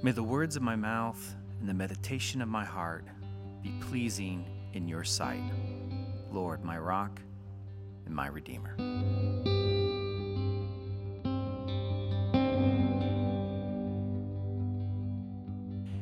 May 0.00 0.12
the 0.12 0.22
words 0.22 0.54
of 0.54 0.62
my 0.62 0.76
mouth 0.76 1.34
and 1.58 1.68
the 1.68 1.74
meditation 1.74 2.40
of 2.40 2.48
my 2.48 2.64
heart 2.64 3.04
be 3.64 3.72
pleasing 3.80 4.46
in 4.72 4.86
your 4.86 5.02
sight, 5.02 5.42
Lord, 6.30 6.64
my 6.64 6.78
rock 6.78 7.20
and 8.06 8.14
my 8.14 8.28
redeemer. 8.28 8.76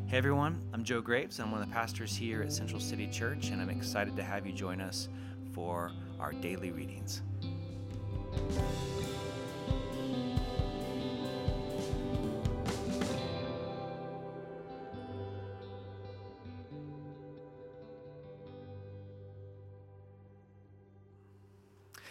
Hey 0.07 0.19
everyone, 0.19 0.61
I'm 0.75 0.85
Joe 0.85 1.01
Graves. 1.01 1.41
I'm 1.41 1.51
one 1.51 1.63
of 1.63 1.67
the 1.67 1.75
pastors 1.75 2.15
here 2.15 2.43
at 2.43 2.53
Central 2.53 2.81
City 2.81 3.07
Church, 3.07 3.49
and 3.49 3.63
I'm 3.63 3.71
excited 3.71 4.15
to 4.17 4.23
have 4.23 4.47
you 4.47 4.53
join 4.53 4.83
us 4.83 5.09
for 5.55 5.91
our 6.21 6.35
daily 6.35 6.71
readings. 6.71 7.23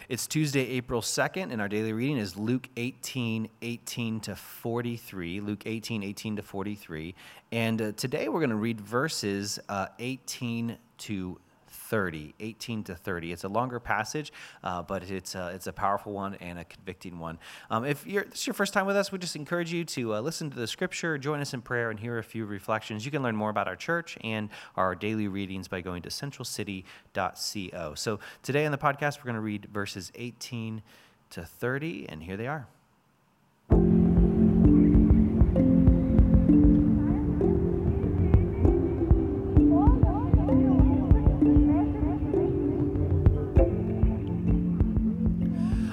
It's 0.08 0.28
Tuesday, 0.28 0.68
April 0.68 1.00
2nd, 1.02 1.50
and 1.50 1.60
our 1.60 1.66
daily 1.66 1.92
reading 1.92 2.16
is 2.16 2.36
Luke 2.36 2.68
18, 2.76 3.48
18 3.60 4.20
to 4.20 4.36
43. 4.36 5.40
Luke 5.40 5.64
18, 5.66 6.04
18 6.04 6.36
to 6.36 6.42
43. 6.42 7.12
And 7.50 7.82
uh, 7.82 7.90
today 7.90 8.28
we're 8.28 8.38
going 8.38 8.50
to 8.50 8.56
read 8.56 8.80
verses 8.80 9.58
uh, 9.68 9.88
18 9.98 10.78
to 10.98 11.40
30, 11.76 12.34
18 12.40 12.84
to 12.84 12.94
30. 12.94 13.32
It's 13.32 13.44
a 13.44 13.48
longer 13.48 13.78
passage, 13.78 14.32
uh, 14.64 14.82
but 14.82 15.04
it's 15.04 15.34
a, 15.34 15.50
it's 15.54 15.66
a 15.66 15.72
powerful 15.72 16.12
one 16.12 16.34
and 16.36 16.58
a 16.58 16.64
convicting 16.64 17.18
one. 17.18 17.38
Um, 17.70 17.84
if 17.84 18.06
you're, 18.06 18.24
this 18.24 18.40
is 18.40 18.46
your 18.46 18.54
first 18.54 18.72
time 18.72 18.86
with 18.86 18.96
us, 18.96 19.12
we 19.12 19.18
just 19.18 19.36
encourage 19.36 19.72
you 19.72 19.84
to 19.84 20.14
uh, 20.14 20.20
listen 20.20 20.50
to 20.50 20.56
the 20.56 20.66
scripture, 20.66 21.18
join 21.18 21.40
us 21.40 21.54
in 21.54 21.60
prayer, 21.60 21.90
and 21.90 22.00
hear 22.00 22.18
a 22.18 22.24
few 22.24 22.46
reflections. 22.46 23.04
You 23.04 23.10
can 23.10 23.22
learn 23.22 23.36
more 23.36 23.50
about 23.50 23.68
our 23.68 23.76
church 23.76 24.18
and 24.24 24.48
our 24.76 24.94
daily 24.94 25.28
readings 25.28 25.68
by 25.68 25.80
going 25.80 26.02
to 26.02 26.08
centralcity.co. 26.08 27.94
So 27.94 28.18
today 28.42 28.66
on 28.66 28.72
the 28.72 28.78
podcast, 28.78 29.18
we're 29.18 29.24
going 29.24 29.34
to 29.34 29.40
read 29.40 29.66
verses 29.72 30.10
18 30.14 30.82
to 31.30 31.44
30, 31.44 32.08
and 32.08 32.22
here 32.22 32.36
they 32.36 32.46
are. 32.46 32.68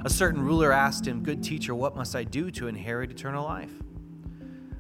A 0.06 0.10
certain 0.10 0.42
ruler 0.42 0.74
asked 0.74 1.08
him, 1.08 1.24
Good 1.24 1.42
teacher, 1.42 1.74
what 1.74 1.96
must 1.96 2.14
I 2.14 2.26
do 2.26 2.52
to 2.52 2.68
inherit 2.68 3.10
eternal 3.10 3.46
life? 3.46 3.72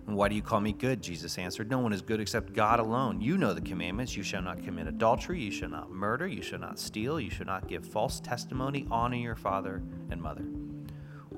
And 0.06 0.18
why 0.18 0.28
do 0.28 0.36
you 0.36 0.42
call 0.42 0.60
me 0.60 0.74
good? 0.74 1.02
Jesus 1.02 1.38
answered, 1.38 1.70
No 1.70 1.80
one 1.80 1.94
is 1.94 2.02
good 2.02 2.20
except 2.20 2.52
God 2.52 2.82
alone. 2.82 3.22
You 3.22 3.38
know 3.38 3.54
the 3.54 3.62
commandments. 3.62 4.18
You 4.18 4.24
shall 4.24 4.42
not 4.42 4.62
commit 4.62 4.88
adultery. 4.88 5.40
You 5.40 5.52
shall 5.52 5.70
not 5.70 5.90
murder. 5.90 6.28
You 6.28 6.42
shall 6.42 6.60
not 6.60 6.78
steal. 6.78 7.22
You 7.22 7.30
shall 7.30 7.46
not 7.46 7.70
give 7.70 7.86
false 7.86 8.20
testimony. 8.20 8.86
Honor 8.92 9.16
your 9.16 9.36
father 9.36 9.82
and 10.12 10.22
mother. 10.22 10.44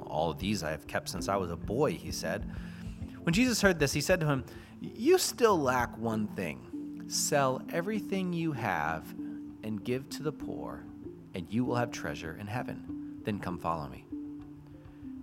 All 0.01 0.31
of 0.31 0.39
these 0.39 0.63
I 0.63 0.71
have 0.71 0.87
kept 0.87 1.07
since 1.07 1.29
I 1.29 1.35
was 1.35 1.51
a 1.51 1.55
boy, 1.55 1.91
he 1.91 2.11
said. 2.11 2.49
When 3.21 3.33
Jesus 3.35 3.61
heard 3.61 3.77
this, 3.77 3.93
he 3.93 4.01
said 4.01 4.19
to 4.19 4.25
him, 4.25 4.45
You 4.81 5.19
still 5.19 5.59
lack 5.59 5.95
one 5.95 6.25
thing. 6.29 7.03
Sell 7.07 7.61
everything 7.71 8.33
you 8.33 8.51
have 8.51 9.13
and 9.61 9.83
give 9.83 10.09
to 10.09 10.23
the 10.23 10.31
poor, 10.31 10.83
and 11.35 11.45
you 11.51 11.63
will 11.63 11.75
have 11.75 11.91
treasure 11.91 12.35
in 12.39 12.47
heaven 12.47 12.94
then 13.25 13.39
come 13.39 13.57
follow 13.57 13.87
me. 13.87 14.05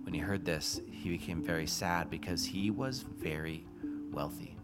When 0.03 0.13
he 0.13 0.19
heard 0.19 0.45
this, 0.45 0.81
he 0.91 1.09
became 1.09 1.41
very 1.41 1.65
sad 1.65 2.09
because 2.09 2.45
he 2.45 2.69
was 2.69 3.03
very 3.17 3.65
wealthy. 4.11 4.57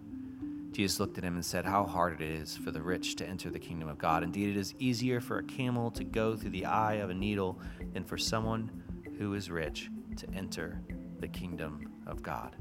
Jesus 0.72 1.00
looked 1.00 1.18
at 1.18 1.24
him 1.24 1.36
and 1.36 1.46
said, 1.46 1.66
How 1.66 1.84
hard 1.84 2.22
it 2.22 2.22
is 2.22 2.56
for 2.56 2.72
the 2.72 2.82
rich 2.82 3.16
to 3.18 3.26
enter 3.26 3.50
the 3.50 3.60
kingdom 3.60 3.90
of 3.90 3.98
God. 3.98 4.24
Indeed, 4.24 4.50
it 4.50 4.58
is 4.58 4.76
easier 4.78 5.20
for 5.20 5.40
a 5.40 5.44
camel 5.44 5.90
to 5.92 6.04
go 6.04 6.36
through 6.36 6.52
the 6.52 6.66
eye 6.66 6.96
of 6.96 7.10
a 7.10 7.14
needle 7.14 7.60
than 7.94 8.04
for 8.04 8.18
someone 8.18 8.70
who 9.18 9.34
is 9.34 9.50
rich 9.50 9.90
to 10.18 10.30
enter 10.34 10.82
the 11.20 11.28
kingdom 11.28 11.92
of 12.06 12.22
God. 12.22 12.56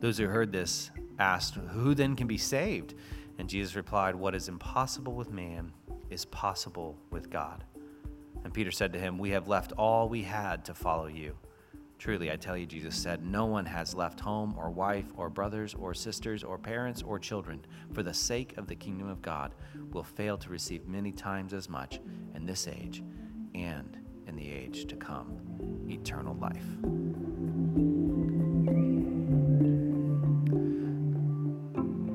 Those 0.00 0.18
who 0.18 0.26
heard 0.26 0.52
this 0.52 0.90
asked, 1.18 1.54
Who 1.54 1.94
then 1.94 2.16
can 2.16 2.26
be 2.26 2.38
saved? 2.38 2.94
And 3.38 3.48
Jesus 3.48 3.76
replied, 3.76 4.14
What 4.14 4.34
is 4.34 4.48
impossible 4.48 5.14
with 5.14 5.30
man 5.30 5.72
is 6.10 6.24
possible 6.24 6.98
with 7.10 7.30
God. 7.30 7.64
And 8.46 8.54
Peter 8.54 8.70
said 8.70 8.92
to 8.92 8.98
him, 9.00 9.18
We 9.18 9.30
have 9.30 9.48
left 9.48 9.72
all 9.72 10.08
we 10.08 10.22
had 10.22 10.64
to 10.66 10.74
follow 10.74 11.08
you. 11.08 11.36
Truly, 11.98 12.30
I 12.30 12.36
tell 12.36 12.56
you, 12.56 12.64
Jesus 12.64 12.94
said, 12.94 13.26
no 13.26 13.44
one 13.44 13.66
has 13.66 13.92
left 13.92 14.20
home 14.20 14.54
or 14.56 14.70
wife 14.70 15.06
or 15.16 15.28
brothers 15.28 15.74
or 15.74 15.94
sisters 15.94 16.44
or 16.44 16.56
parents 16.56 17.02
or 17.02 17.18
children 17.18 17.66
for 17.92 18.04
the 18.04 18.14
sake 18.14 18.56
of 18.56 18.68
the 18.68 18.76
kingdom 18.76 19.08
of 19.08 19.20
God 19.20 19.56
will 19.92 20.04
fail 20.04 20.38
to 20.38 20.48
receive 20.48 20.86
many 20.86 21.10
times 21.10 21.52
as 21.52 21.68
much 21.68 21.98
in 22.36 22.46
this 22.46 22.68
age 22.68 23.02
and 23.56 23.98
in 24.28 24.36
the 24.36 24.48
age 24.48 24.86
to 24.86 24.94
come 24.94 25.40
eternal 25.90 26.36
life. 26.36 26.66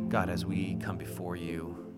God, 0.07 0.29
as 0.29 0.45
we 0.45 0.75
come 0.75 0.97
before 0.97 1.35
you, 1.35 1.90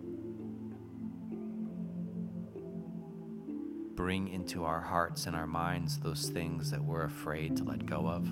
bring 4.04 4.28
into 4.28 4.66
our 4.66 4.82
hearts 4.82 5.28
and 5.28 5.34
our 5.34 5.48
minds 5.48 5.98
those 6.00 6.28
things 6.28 6.70
that 6.70 6.84
we're 6.84 7.06
afraid 7.06 7.56
to 7.56 7.64
let 7.64 7.86
go 7.86 8.06
of. 8.06 8.30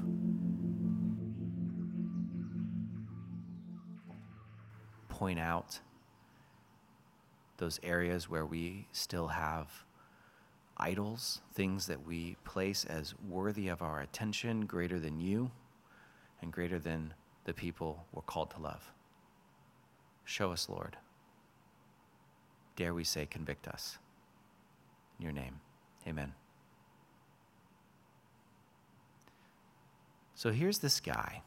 Point 5.08 5.40
out 5.40 5.80
those 7.56 7.80
areas 7.84 8.30
where 8.30 8.46
we 8.46 8.86
still 8.92 9.28
have 9.28 9.86
idols, 10.76 11.40
things 11.54 11.88
that 11.88 12.06
we 12.06 12.36
place 12.44 12.84
as 12.84 13.16
worthy 13.30 13.70
of 13.70 13.82
our 13.82 14.02
attention, 14.02 14.66
greater 14.66 15.00
than 15.00 15.22
you 15.22 15.52
and 16.42 16.52
greater 16.52 16.80
than 16.80 17.14
the 17.46 17.54
people 17.54 18.06
we're 18.12 18.22
called 18.24 18.52
to 18.52 18.60
love. 18.60 18.92
Show 20.26 20.52
us, 20.52 20.68
Lord. 20.68 20.98
Dare 22.76 22.94
we 22.94 23.06
say, 23.06 23.26
convict 23.26 23.70
us 23.70 24.00
your 25.22 25.32
name. 25.32 25.60
Amen. 26.08 26.34
So 30.36 30.52
here's 30.52 30.80
this 30.80 31.00
guy. 31.00 31.44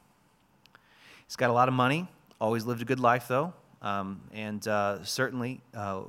He's 1.27 1.37
got 1.37 1.51
a 1.51 1.53
lot 1.53 1.69
of 1.69 1.75
money, 1.75 2.07
always 2.41 2.65
lived 2.65 2.83
a 2.83 2.85
good 2.85 3.01
life, 3.01 3.27
though. 3.27 3.53
Um, 3.85 4.23
and 4.33 4.67
uh, 4.67 5.05
certainly, 5.05 5.61
uh, 5.77 6.05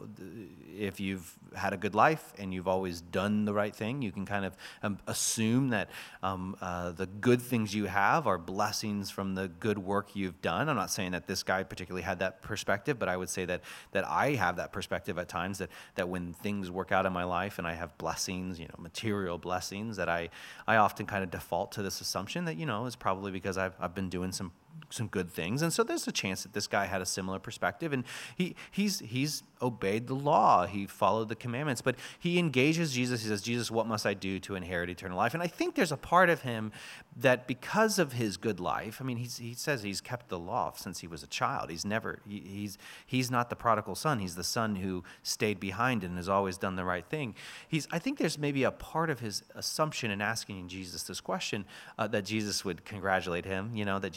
if 0.80 1.02
you've 1.02 1.38
had 1.53 1.74
a 1.74 1.78
good 1.78 1.94
life 1.94 2.34
and 2.38 2.53
you've 2.53 2.69
always 2.69 3.02
done 3.02 3.44
the 3.44 3.53
right 3.53 3.75
thing, 3.75 4.02
you 4.02 4.13
can 4.13 4.25
kind 4.25 4.46
of 4.46 4.56
um, 4.81 4.97
assume 5.08 5.68
that 5.69 5.90
um, 6.24 6.56
uh, 6.62 6.91
the 6.91 7.06
good 7.06 7.41
things 7.41 7.75
you 7.75 7.85
have 7.88 8.28
are 8.28 8.38
blessings 8.38 9.12
from 9.12 9.35
the 9.35 9.50
good 9.59 9.78
work 9.78 10.16
you've 10.16 10.41
done. 10.41 10.69
I'm 10.69 10.78
not 10.78 10.90
saying 10.90 11.12
that 11.12 11.28
this 11.28 11.44
guy 11.44 11.64
particularly 11.64 12.03
had 12.03 12.19
that 12.19 12.41
perspective, 12.41 12.97
but 12.97 13.09
I 13.09 13.18
would 13.18 13.30
say 13.30 13.44
that 13.44 13.59
that 13.91 14.08
I 14.08 14.35
have 14.35 14.56
that 14.56 14.72
perspective 14.72 15.18
at 15.18 15.28
times. 15.28 15.58
That 15.58 15.69
that 15.96 16.08
when 16.08 16.31
things 16.31 16.72
work 16.72 16.94
out 16.94 17.06
in 17.06 17.12
my 17.12 17.25
life 17.25 17.58
and 17.58 17.68
I 17.68 17.74
have 17.74 17.97
blessings, 17.97 18.58
you 18.58 18.68
know, 18.68 18.75
material 18.78 19.38
blessings, 19.38 19.97
that 19.97 20.08
I 20.08 20.30
I 20.66 20.78
often 20.78 21.06
kind 21.06 21.25
of 21.25 21.30
default 21.30 21.74
to 21.74 21.84
this 21.84 22.00
assumption 22.00 22.46
that 22.46 22.56
you 22.56 22.66
know 22.66 22.85
is 22.85 22.96
probably 22.96 23.34
because 23.34 23.58
I've 23.58 23.75
I've 23.81 23.94
been 23.94 24.08
doing 24.08 24.31
some 24.31 24.53
some 24.90 25.08
good 25.08 25.30
things. 25.30 25.62
And 25.62 25.72
so 25.72 25.84
there's 25.84 26.08
a 26.08 26.12
chance 26.12 26.44
that 26.44 26.53
this 26.53 26.68
guy 26.68 26.86
had 26.86 27.02
a 27.02 27.06
similar 27.06 27.40
perspective. 27.40 27.94
And 27.94 28.03
he, 28.36 28.56
he's, 28.72 29.00
he's 29.00 29.44
obeyed 29.62 30.08
the 30.08 30.16
law, 30.16 30.66
he 30.66 30.86
followed 30.86 31.30
the 31.30 31.36
commandments, 31.36 31.81
but 31.81 31.96
he 32.19 32.38
engages 32.38 32.94
Jesus. 32.94 33.24
He 33.24 33.30
says, 33.30 33.41
Jesus, 33.41 33.72
what 33.72 33.88
must 33.88 34.06
I 34.06 34.14
do 34.14 34.40
to 34.40 34.56
inherit 34.56 34.90
eternal 34.90 35.18
life? 35.18 35.34
And 35.34 35.41
I 35.41 35.47
think 35.47 35.75
there's 35.75 35.91
a 35.91 35.97
part 35.97 36.30
of 36.30 36.41
him 36.41 36.72
that 37.18 37.47
because 37.47 37.97
of 38.00 38.14
his 38.14 38.38
good 38.38 38.59
life, 38.59 39.00
I 39.02 39.05
mean, 39.05 39.17
he 39.17 39.53
says 39.53 39.84
he's 39.84 40.02
kept 40.02 40.29
the 40.29 40.40
law 40.40 40.73
since 40.76 41.00
he 41.00 41.08
was 41.08 41.23
a 41.23 41.28
child. 41.28 41.70
He's 41.70 41.85
never, 41.85 42.20
he, 42.28 42.40
he's, 42.40 42.78
he's 43.05 43.32
not 43.32 43.50
the 43.50 43.55
prodigal 43.55 43.96
son. 43.96 44.20
He's 44.20 44.35
the 44.35 44.44
son 44.44 44.76
who 44.76 45.03
stayed 45.23 45.59
behind 45.59 46.03
and 46.03 46.17
has 46.17 46.29
always 46.29 46.58
done 46.58 46.76
the 46.76 46.85
right 46.85 47.05
thing. 47.05 47.35
He's, 47.67 47.88
I 47.91 48.00
think 48.00 48.17
there's 48.17 48.38
maybe 48.38 48.64
a 48.64 48.72
part 48.72 49.09
of 49.09 49.20
his 49.20 49.44
assumption 49.55 50.11
in 50.11 50.22
asking 50.22 50.67
Jesus 50.67 51.03
this 51.03 51.22
question 51.22 51.66
uh, 51.97 52.08
that 52.08 52.26
Jesus 52.26 52.66
would 52.66 52.84
congratulate 52.85 53.46
him, 53.46 53.72
you 53.73 53.85
know, 53.85 54.00
that, 54.00 54.14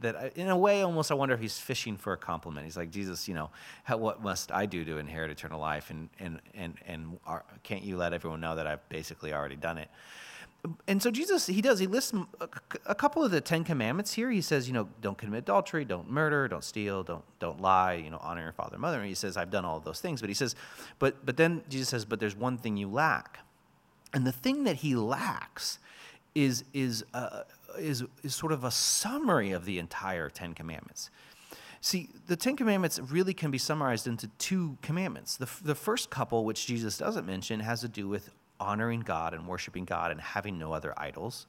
that 0.00 0.36
in 0.36 0.48
a 0.48 0.56
way, 0.56 0.82
almost 0.82 1.10
I 1.10 1.14
wonder 1.14 1.34
if 1.34 1.40
he's 1.40 1.58
fishing 1.58 1.96
for 1.96 2.12
a 2.12 2.16
compliment. 2.16 2.64
He's 2.64 2.76
like, 2.76 2.90
Jesus, 2.90 3.28
you 3.28 3.34
know, 3.34 3.50
how, 3.84 3.96
what 3.96 4.22
must 4.22 4.52
I 4.52 4.66
do 4.66 4.84
to 4.84 4.98
inherit 4.98 5.30
eternal 5.30 5.60
life? 5.60 5.90
And, 5.90 6.08
and, 6.18 6.40
and, 6.54 6.74
and 6.86 7.18
are, 7.26 7.44
can't 7.62 7.82
you 7.82 7.96
let 7.96 8.12
everyone 8.12 8.40
know 8.40 8.56
that 8.56 8.66
I've 8.66 8.86
basically 8.88 9.32
already 9.32 9.56
done 9.56 9.78
it? 9.78 9.88
and 10.88 11.00
so 11.00 11.10
Jesus, 11.10 11.46
he 11.46 11.62
does, 11.62 11.78
he 11.78 11.86
lists 11.86 12.12
a, 12.40 12.48
a, 12.86 12.94
couple 12.94 13.22
of 13.22 13.30
the 13.30 13.40
Ten 13.40 13.62
Commandments 13.62 14.12
here. 14.12 14.30
He 14.30 14.40
says, 14.40 14.66
you 14.66 14.74
know, 14.74 14.88
don't 15.00 15.16
commit 15.16 15.38
adultery, 15.38 15.84
don't 15.84 16.10
murder, 16.10 16.48
don't 16.48 16.64
steal, 16.64 17.04
don't, 17.04 17.24
don't 17.38 17.60
lie, 17.60 17.94
you 17.94 18.10
know, 18.10 18.18
honor 18.20 18.42
your 18.42 18.52
father 18.52 18.74
and 18.74 18.82
mother. 18.82 18.98
And 18.98 19.06
he 19.06 19.14
says, 19.14 19.36
I've 19.36 19.50
done 19.50 19.64
all 19.64 19.78
those 19.78 20.00
things. 20.00 20.20
But 20.20 20.30
he 20.30 20.34
says, 20.34 20.56
but, 20.98 21.24
but 21.24 21.36
then 21.36 21.62
Jesus 21.68 21.88
says, 21.88 22.04
but 22.04 22.18
there's 22.18 22.34
one 22.34 22.58
thing 22.58 22.76
you 22.76 22.88
lack. 22.88 23.40
And 24.12 24.26
the 24.26 24.32
thing 24.32 24.64
that 24.64 24.76
he 24.76 24.96
lacks 24.96 25.78
is, 26.44 26.64
is, 26.72 27.04
uh, 27.14 27.42
is, 27.78 28.04
is 28.22 28.34
sort 28.34 28.52
of 28.52 28.64
a 28.64 28.70
summary 28.70 29.52
of 29.52 29.64
the 29.64 29.78
entire 29.78 30.28
Ten 30.28 30.54
Commandments. 30.54 31.10
See, 31.80 32.08
the 32.26 32.36
Ten 32.36 32.56
Commandments 32.56 32.98
really 32.98 33.34
can 33.34 33.50
be 33.50 33.58
summarized 33.58 34.06
into 34.06 34.28
two 34.38 34.78
commandments. 34.82 35.36
The, 35.36 35.48
the 35.62 35.74
first 35.74 36.10
couple, 36.10 36.44
which 36.44 36.66
Jesus 36.66 36.98
doesn't 36.98 37.26
mention, 37.26 37.60
has 37.60 37.80
to 37.82 37.88
do 37.88 38.08
with 38.08 38.30
honoring 38.58 39.00
God 39.00 39.34
and 39.34 39.46
worshiping 39.46 39.84
God 39.84 40.10
and 40.10 40.20
having 40.20 40.58
no 40.58 40.72
other 40.72 40.92
idols. 40.96 41.46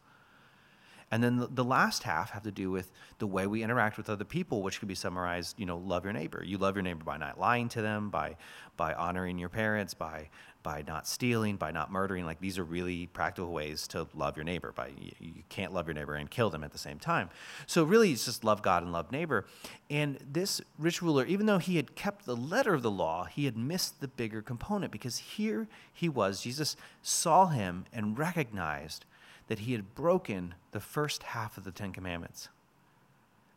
And 1.12 1.24
then 1.24 1.48
the, 1.52 1.64
last 1.64 2.04
half 2.04 2.32
have 2.32 2.44
to 2.44 2.52
do 2.52 2.70
with 2.70 2.92
the 3.18 3.26
way 3.26 3.48
we 3.48 3.64
interact 3.64 3.98
with 3.98 4.10
other 4.10 4.26
people, 4.26 4.62
which 4.62 4.80
could 4.80 4.88
be 4.88 4.96
summarized, 4.96 5.60
you 5.60 5.66
know, 5.66 5.78
love 5.78 6.04
your 6.04 6.14
neighbor. 6.14 6.44
You 6.46 6.58
love 6.58 6.76
your 6.76 6.84
neighbor 6.84 7.04
by 7.04 7.18
not 7.18 7.40
lying 7.40 7.70
to 7.70 7.82
them, 7.82 8.10
by 8.10 8.38
by 8.78 8.94
honoring 8.94 9.38
your 9.38 9.50
parents, 9.50 9.94
by 9.94 10.30
by 10.62 10.84
not 10.88 11.08
stealing, 11.08 11.56
by 11.56 11.72
not 11.72 11.92
murdering. 11.92 12.26
Like 12.26 12.40
these 12.40 12.60
are 12.60 12.64
really 12.64 13.08
practical 13.08 13.52
ways 13.52 13.88
to 13.90 14.08
love 14.14 14.38
your 14.38 14.44
neighbor. 14.44 14.72
By 14.72 14.92
you 15.20 15.44
can't 15.50 15.74
love 15.74 15.88
your 15.88 15.94
neighbor 15.94 16.16
and 16.16 16.30
kill 16.30 16.50
them 16.50 16.64
at 16.64 16.72
the 16.72 16.78
same 16.78 17.00
time. 17.00 17.30
So 17.66 17.84
really, 17.84 18.12
it's 18.12 18.26
just 18.26 18.44
love 18.44 18.62
God 18.62 18.84
and 18.84 18.92
love 18.92 19.12
neighbor. 19.12 19.46
And 19.90 20.20
this 20.32 20.62
rich 20.78 21.02
ruler, 21.02 21.26
even 21.26 21.46
though 21.46 21.58
he 21.58 21.78
had 21.78 21.96
kept 21.96 22.26
the 22.26 22.36
letter 22.36 22.74
of 22.74 22.84
the 22.84 22.92
law, 22.92 23.26
he 23.26 23.46
had 23.46 23.58
missed 23.58 24.00
the 24.00 24.08
bigger 24.08 24.42
component 24.42 24.92
because 24.92 25.18
here 25.18 25.68
he 25.92 26.08
was. 26.08 26.42
Jesus 26.42 26.76
saw 27.02 27.48
him 27.48 27.86
and 27.92 28.18
recognized 28.18 29.06
that 29.50 29.60
he 29.60 29.74
had 29.74 29.96
broken 29.96 30.54
the 30.72 30.80
first 30.80 31.24
half 31.24 31.57
of 31.57 31.63
the 31.63 31.72
Ten 31.72 31.92
Commandments. 31.92 32.50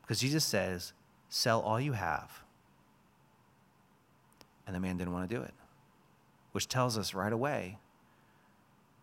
Because 0.00 0.18
Jesus 0.18 0.44
says, 0.44 0.92
Sell 1.28 1.60
all 1.60 1.80
you 1.80 1.92
have. 1.92 2.42
And 4.66 4.74
the 4.74 4.80
man 4.80 4.96
didn't 4.96 5.12
want 5.12 5.28
to 5.28 5.34
do 5.34 5.42
it, 5.42 5.54
which 6.52 6.68
tells 6.68 6.98
us 6.98 7.14
right 7.14 7.32
away 7.32 7.78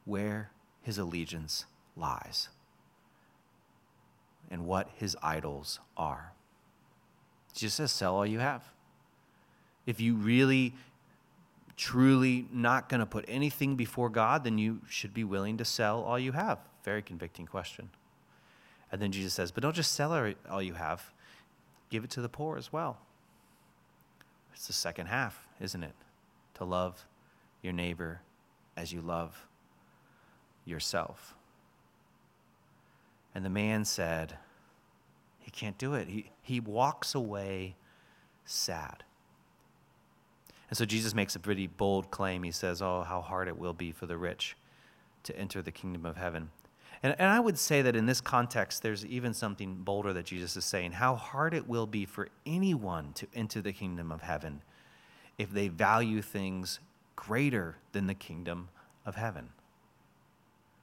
where 0.06 0.52
his 0.82 0.98
allegiance 0.98 1.66
lies 1.96 2.50
and 4.50 4.66
what 4.66 4.90
his 4.96 5.16
idols 5.22 5.80
are. 5.96 6.34
Jesus 7.54 7.76
says, 7.76 7.92
Sell 7.92 8.16
all 8.16 8.26
you 8.26 8.40
have. 8.40 8.64
If 9.86 10.02
you 10.02 10.16
really 10.16 10.74
truly 11.78 12.48
not 12.52 12.90
going 12.90 13.00
to 13.00 13.06
put 13.06 13.26
anything 13.28 13.76
before 13.76 14.10
God, 14.10 14.44
then 14.44 14.58
you 14.58 14.82
should 14.90 15.14
be 15.14 15.24
willing 15.24 15.58
to 15.58 15.66
sell 15.66 16.02
all 16.02 16.18
you 16.18 16.32
have. 16.32 16.60
Very 16.84 17.02
convicting 17.02 17.46
question. 17.46 17.90
And 18.92 19.02
then 19.02 19.12
Jesus 19.12 19.34
says, 19.34 19.52
But 19.52 19.64
don't 19.64 19.76
just 19.76 19.94
sell 19.94 20.34
all 20.50 20.62
you 20.62 20.74
have, 20.74 21.12
give 21.90 22.04
it 22.04 22.10
to 22.12 22.22
the 22.22 22.30
poor 22.30 22.58
as 22.58 22.74
well. 22.74 22.98
It's 24.54 24.68
the 24.68 24.74
second 24.74 25.08
half, 25.08 25.48
isn't 25.60 25.84
it? 25.84 25.96
To 26.56 26.66
love 26.66 27.06
your 27.62 27.74
neighbor 27.74 28.22
as 28.76 28.92
you 28.92 29.02
love 29.02 29.48
yourself. 30.66 31.36
And 33.36 33.46
the 33.46 33.50
man 33.50 33.86
said, 33.86 34.38
He 35.40 35.52
can't 35.52 35.78
do 35.78 35.94
it. 35.94 36.08
He, 36.08 36.32
he 36.42 36.60
walks 36.60 37.14
away 37.16 37.76
sad. 38.46 39.04
And 40.70 40.78
so 40.78 40.86
Jesus 40.86 41.16
makes 41.16 41.36
a 41.36 41.40
pretty 41.40 41.68
bold 41.68 42.12
claim. 42.12 42.44
He 42.44 42.52
says, 42.52 42.82
Oh, 42.82 43.04
how 43.08 43.22
hard 43.22 43.48
it 43.48 43.58
will 43.58 43.74
be 43.74 43.92
for 43.92 44.06
the 44.06 44.18
rich 44.18 44.56
to 45.24 45.38
enter 45.38 45.62
the 45.62 45.72
kingdom 45.72 46.06
of 46.06 46.18
heaven. 46.18 46.50
And, 47.02 47.16
and 47.18 47.30
I 47.30 47.40
would 47.40 47.58
say 47.58 47.82
that 47.82 47.96
in 47.96 48.06
this 48.06 48.22
context, 48.22 48.84
there's 48.84 49.06
even 49.06 49.34
something 49.34 49.76
bolder 49.76 50.14
that 50.14 50.26
Jesus 50.26 50.58
is 50.58 50.66
saying 50.66 50.94
how 50.94 51.16
hard 51.16 51.54
it 51.54 51.68
will 51.68 51.88
be 51.88 52.06
for 52.06 52.28
anyone 52.46 53.14
to 53.14 53.28
enter 53.34 53.62
the 53.62 53.72
kingdom 53.72 54.12
of 54.12 54.22
heaven 54.22 54.62
if 55.38 55.52
they 55.52 55.70
value 55.70 56.22
things 56.22 56.80
greater 57.16 57.78
than 57.94 58.08
the 58.08 58.14
kingdom 58.14 58.70
of 59.06 59.16
heaven. 59.16 59.50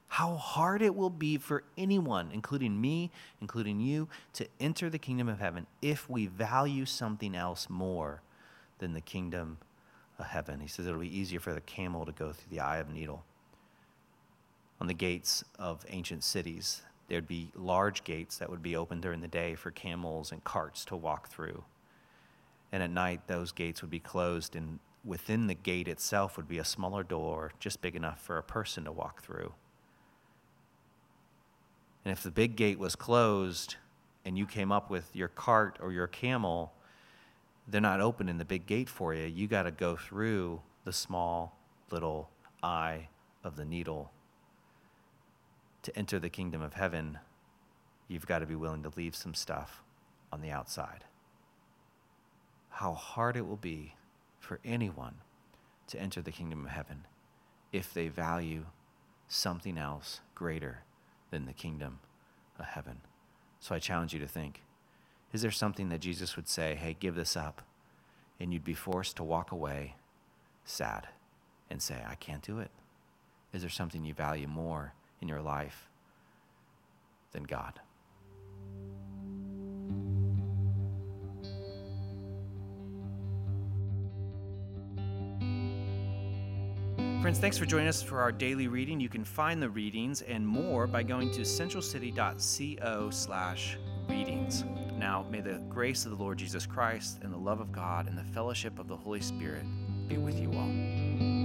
How 0.09 0.35
hard 0.35 0.81
it 0.81 0.95
will 0.95 1.09
be 1.09 1.37
for 1.37 1.63
anyone, 1.77 2.29
including 2.33 2.79
me, 2.79 3.11
including 3.41 3.79
you, 3.79 4.07
to 4.33 4.47
enter 4.59 4.89
the 4.89 4.97
kingdom 4.97 5.27
of 5.27 5.39
heaven 5.39 5.67
if 5.81 6.09
we 6.09 6.25
value 6.25 6.85
something 6.85 7.35
else 7.35 7.69
more 7.69 8.21
than 8.79 8.93
the 8.93 9.01
kingdom 9.01 9.57
of 10.17 10.25
heaven. 10.25 10.61
He 10.61 10.67
says 10.67 10.87
it'll 10.87 11.01
be 11.01 11.15
easier 11.15 11.39
for 11.39 11.53
the 11.53 11.61
camel 11.61 12.05
to 12.05 12.11
go 12.11 12.31
through 12.31 12.49
the 12.49 12.61
eye 12.61 12.77
of 12.77 12.89
a 12.89 12.93
needle 12.93 13.23
on 14.79 14.87
the 14.87 14.93
gates 14.93 15.43
of 15.57 15.85
ancient 15.89 16.23
cities. 16.23 16.81
There'd 17.07 17.27
be 17.27 17.51
large 17.55 18.03
gates 18.03 18.37
that 18.37 18.49
would 18.49 18.61
be 18.61 18.75
open 18.75 19.01
during 19.01 19.21
the 19.21 19.27
day 19.27 19.55
for 19.55 19.71
camels 19.71 20.31
and 20.31 20.43
carts 20.43 20.85
to 20.85 20.95
walk 20.95 21.29
through. 21.29 21.63
And 22.71 22.83
at 22.83 22.91
night, 22.91 23.27
those 23.27 23.51
gates 23.51 23.81
would 23.81 23.91
be 23.91 23.99
closed, 23.99 24.55
and 24.55 24.79
within 25.05 25.47
the 25.47 25.55
gate 25.55 25.87
itself 25.87 26.35
would 26.35 26.47
be 26.47 26.57
a 26.57 26.65
smaller 26.65 27.03
door, 27.03 27.53
just 27.59 27.81
big 27.81 27.95
enough 27.95 28.21
for 28.21 28.37
a 28.37 28.43
person 28.43 28.83
to 28.83 28.91
walk 28.91 29.23
through. 29.23 29.53
And 32.03 32.11
if 32.11 32.23
the 32.23 32.31
big 32.31 32.55
gate 32.55 32.79
was 32.79 32.95
closed 32.95 33.75
and 34.25 34.37
you 34.37 34.45
came 34.45 34.71
up 34.71 34.89
with 34.89 35.15
your 35.15 35.27
cart 35.29 35.77
or 35.81 35.91
your 35.91 36.07
camel, 36.07 36.73
they're 37.67 37.81
not 37.81 38.01
opening 38.01 38.37
the 38.37 38.45
big 38.45 38.65
gate 38.65 38.89
for 38.89 39.13
you. 39.13 39.25
You 39.25 39.47
got 39.47 39.63
to 39.63 39.71
go 39.71 39.95
through 39.95 40.61
the 40.83 40.93
small 40.93 41.57
little 41.89 42.29
eye 42.63 43.07
of 43.43 43.55
the 43.55 43.65
needle 43.65 44.11
to 45.87 45.97
enter 45.97 46.19
the 46.19 46.29
kingdom 46.29 46.61
of 46.61 46.73
heaven, 46.73 47.17
you've 48.09 48.27
got 48.27 48.39
to 48.39 48.45
be 48.45 48.55
willing 48.55 48.83
to 48.83 48.91
leave 48.97 49.15
some 49.15 49.33
stuff 49.33 49.81
on 50.33 50.41
the 50.41 50.51
outside. 50.51 51.05
How 52.67 52.91
hard 52.91 53.37
it 53.37 53.47
will 53.47 53.55
be 53.55 53.93
for 54.37 54.59
anyone 54.65 55.15
to 55.87 55.97
enter 55.97 56.21
the 56.21 56.33
kingdom 56.33 56.65
of 56.65 56.71
heaven 56.71 57.05
if 57.71 57.93
they 57.93 58.09
value 58.09 58.65
something 59.29 59.77
else 59.77 60.19
greater 60.35 60.79
than 61.31 61.45
the 61.45 61.53
kingdom 61.53 61.99
of 62.59 62.65
heaven. 62.65 62.97
So 63.61 63.73
I 63.73 63.79
challenge 63.79 64.13
you 64.13 64.19
to 64.19 64.27
think 64.27 64.63
is 65.31 65.41
there 65.41 65.51
something 65.51 65.87
that 65.87 66.01
Jesus 66.01 66.35
would 66.35 66.49
say, 66.49 66.75
hey, 66.75 66.97
give 66.99 67.15
this 67.15 67.37
up? 67.37 67.61
And 68.41 68.51
you'd 68.51 68.65
be 68.65 68.73
forced 68.73 69.15
to 69.17 69.23
walk 69.23 69.53
away 69.53 69.95
sad 70.65 71.07
and 71.69 71.81
say, 71.81 72.03
I 72.05 72.15
can't 72.15 72.41
do 72.41 72.59
it. 72.59 72.71
Is 73.53 73.61
there 73.61 73.69
something 73.69 74.03
you 74.03 74.13
value 74.13 74.49
more 74.49 74.93
in 75.21 75.27
your 75.27 75.41
life 75.41 75.89
than 77.31 77.43
God. 77.43 77.79
Friends, 87.21 87.39
thanks 87.39 87.57
for 87.57 87.65
joining 87.65 87.87
us 87.87 88.01
for 88.01 88.21
our 88.21 88.31
daily 88.31 88.67
reading. 88.67 88.99
You 88.99 89.09
can 89.09 89.25
find 89.25 89.61
the 89.61 89.69
readings 89.69 90.21
and 90.21 90.47
more 90.47 90.87
by 90.87 91.03
going 91.03 91.31
to 91.31 91.41
centralcity.co 91.41 93.09
slash 93.09 93.77
readings. 94.07 94.63
Now, 94.97 95.25
may 95.29 95.41
the 95.41 95.61
grace 95.67 96.05
of 96.05 96.11
the 96.11 96.23
Lord 96.23 96.37
Jesus 96.37 96.65
Christ 96.65 97.19
and 97.23 97.33
the 97.33 97.37
love 97.37 97.59
of 97.59 97.71
God 97.71 98.07
and 98.07 98.17
the 98.17 98.23
fellowship 98.23 98.79
of 98.79 98.87
the 98.87 98.95
Holy 98.95 99.21
Spirit 99.21 99.65
be 100.07 100.17
with 100.17 100.39
you 100.39 100.53
all. 100.53 101.36